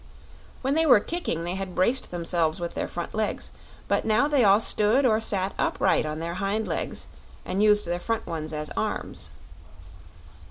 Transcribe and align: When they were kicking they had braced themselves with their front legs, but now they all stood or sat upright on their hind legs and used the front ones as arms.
When 0.63 0.73
they 0.73 0.87
were 0.87 0.99
kicking 0.99 1.43
they 1.43 1.53
had 1.53 1.75
braced 1.75 2.09
themselves 2.09 2.59
with 2.59 2.73
their 2.73 2.87
front 2.87 3.13
legs, 3.13 3.51
but 3.87 4.03
now 4.03 4.27
they 4.27 4.43
all 4.43 4.59
stood 4.59 5.05
or 5.05 5.21
sat 5.21 5.53
upright 5.59 6.07
on 6.07 6.17
their 6.17 6.33
hind 6.41 6.67
legs 6.67 7.05
and 7.45 7.61
used 7.61 7.85
the 7.85 7.99
front 7.99 8.25
ones 8.25 8.51
as 8.51 8.71
arms. 8.71 9.29